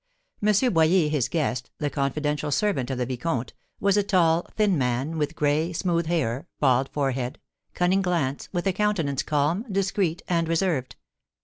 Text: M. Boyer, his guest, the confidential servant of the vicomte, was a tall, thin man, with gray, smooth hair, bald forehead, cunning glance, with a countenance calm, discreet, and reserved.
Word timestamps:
M. 0.41 0.73
Boyer, 0.73 1.09
his 1.09 1.29
guest, 1.29 1.69
the 1.77 1.91
confidential 1.91 2.49
servant 2.49 2.89
of 2.89 2.97
the 2.97 3.05
vicomte, 3.05 3.53
was 3.79 3.97
a 3.97 4.01
tall, 4.01 4.47
thin 4.55 4.75
man, 4.75 5.19
with 5.19 5.35
gray, 5.35 5.71
smooth 5.73 6.07
hair, 6.07 6.47
bald 6.59 6.89
forehead, 6.89 7.37
cunning 7.75 8.01
glance, 8.01 8.49
with 8.51 8.65
a 8.65 8.73
countenance 8.73 9.21
calm, 9.21 9.63
discreet, 9.71 10.23
and 10.27 10.47
reserved. 10.47 10.95